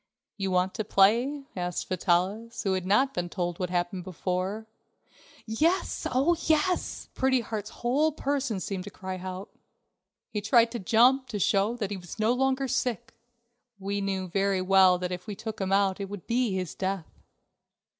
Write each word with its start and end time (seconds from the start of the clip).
"You 0.35 0.49
want 0.49 0.73
to 0.73 0.83
play?" 0.83 1.43
asked 1.55 1.87
Vitalis, 1.87 2.63
who 2.63 2.73
had 2.73 2.87
not 2.87 3.13
been 3.13 3.29
told 3.29 3.59
what 3.59 3.69
happened 3.69 4.03
before. 4.03 4.65
"Yes, 5.45 6.07
oh, 6.11 6.35
yes!" 6.47 7.09
Pretty 7.13 7.41
Heart's 7.41 7.69
whole 7.69 8.11
person 8.11 8.59
seemed 8.59 8.85
to 8.85 8.89
cry 8.89 9.19
out. 9.19 9.51
He 10.31 10.41
tried 10.41 10.71
to 10.71 10.79
jump 10.79 11.27
to 11.27 11.37
show 11.37 11.75
that 11.75 11.91
he 11.91 11.97
was 11.97 12.17
no 12.17 12.33
longer 12.33 12.67
sick. 12.67 13.13
We 13.77 14.01
know 14.01 14.25
very 14.25 14.59
well 14.59 14.97
that 14.97 15.11
if 15.11 15.27
we 15.27 15.35
took 15.35 15.61
him 15.61 15.71
out 15.71 15.99
it 15.99 16.09
would 16.09 16.25
be 16.25 16.51
his 16.55 16.73
death. 16.73 17.19